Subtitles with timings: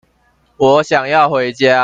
[0.57, 1.79] 我想要回家